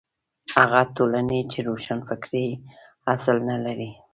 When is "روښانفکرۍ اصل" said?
1.67-3.37